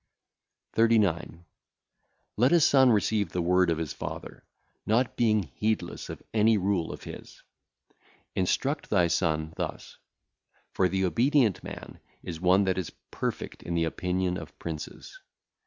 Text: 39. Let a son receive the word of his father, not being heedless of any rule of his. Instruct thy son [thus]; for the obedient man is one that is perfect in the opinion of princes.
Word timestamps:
39. 0.73 1.45
Let 2.35 2.51
a 2.51 2.59
son 2.59 2.89
receive 2.89 3.29
the 3.33 3.41
word 3.43 3.69
of 3.69 3.77
his 3.77 3.93
father, 3.93 4.43
not 4.83 5.15
being 5.15 5.43
heedless 5.53 6.09
of 6.09 6.23
any 6.33 6.57
rule 6.57 6.91
of 6.91 7.03
his. 7.03 7.43
Instruct 8.35 8.89
thy 8.89 9.05
son 9.07 9.53
[thus]; 9.57 9.97
for 10.73 10.89
the 10.89 11.05
obedient 11.05 11.63
man 11.63 11.99
is 12.23 12.41
one 12.41 12.63
that 12.63 12.79
is 12.79 12.91
perfect 13.11 13.61
in 13.61 13.75
the 13.75 13.83
opinion 13.83 14.37
of 14.37 14.57
princes. 14.57 15.19